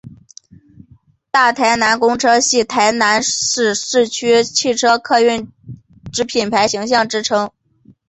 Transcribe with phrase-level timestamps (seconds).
[1.29, 5.51] 大台南公车系台南市市区汽车客运
[6.11, 7.51] 之品牌形象名称。